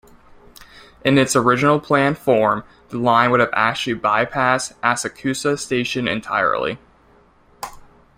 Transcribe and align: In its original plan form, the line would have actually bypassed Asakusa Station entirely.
In 1.05 1.19
its 1.19 1.35
original 1.35 1.79
plan 1.79 2.15
form, 2.15 2.63
the 2.89 2.97
line 2.97 3.29
would 3.29 3.39
have 3.39 3.51
actually 3.53 3.97
bypassed 3.99 4.73
Asakusa 4.81 5.59
Station 5.59 6.07
entirely. 6.07 6.79